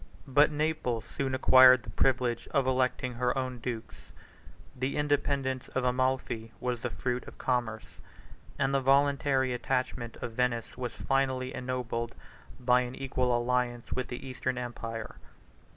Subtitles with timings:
[0.27, 3.93] But Naples soon acquired the privilege of electing her own dukes:
[4.73, 7.99] 36 the independence of Amalphi was the fruit of commerce;
[8.57, 12.15] and the voluntary attachment of Venice was finally ennobled
[12.59, 15.17] by an equal alliance with the Eastern empire.